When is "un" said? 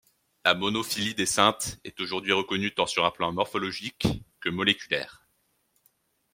3.05-3.11